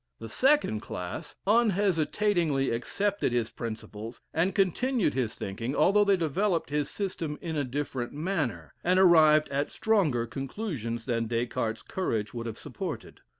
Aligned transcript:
The 0.17 0.29
second 0.29 0.79
class 0.79 1.35
unhesitatingly 1.45 2.71
accepted 2.71 3.31
his 3.33 3.51
principles, 3.51 4.19
and 4.33 4.55
continued 4.55 5.13
his 5.13 5.35
thinking, 5.35 5.75
although 5.75 6.03
they 6.03 6.17
developed 6.17 6.71
his 6.71 6.89
system 6.89 7.37
in 7.39 7.55
a 7.55 7.63
different 7.63 8.11
manner, 8.11 8.73
and 8.83 8.97
arrived 8.97 9.49
at 9.49 9.69
stronger 9.69 10.25
conclusions 10.25 11.05
than 11.05 11.27
Des 11.27 11.45
Cartes's 11.45 11.83
courage 11.83 12.33
would 12.33 12.47
have 12.47 12.57
supported. 12.57 13.21